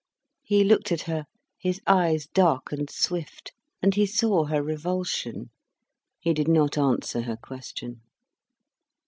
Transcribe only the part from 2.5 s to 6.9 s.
and swift, and he saw her revulsion. He did not